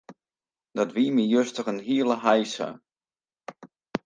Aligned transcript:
Dat 0.77 0.91
wie 0.95 1.07
my 1.15 1.25
juster 1.33 1.65
in 1.71 1.79
hiele 1.87 2.15
heisa. 2.25 2.67